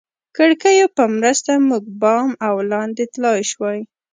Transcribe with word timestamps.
کړکیو 0.35 0.87
په 0.97 1.03
مرسته 1.17 1.51
موږ 1.67 1.83
بام 2.01 2.29
او 2.47 2.55
لاندې 2.71 3.03
تلای 3.13 3.39
شوای. 3.51 3.79